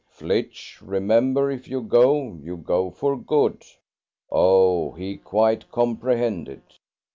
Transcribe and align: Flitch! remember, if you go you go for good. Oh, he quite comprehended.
Flitch! 0.09 0.79
remember, 0.81 1.51
if 1.51 1.67
you 1.67 1.79
go 1.79 2.33
you 2.41 2.57
go 2.57 2.89
for 2.89 3.15
good. 3.15 3.63
Oh, 4.31 4.93
he 4.93 5.15
quite 5.15 5.69
comprehended. 5.71 6.63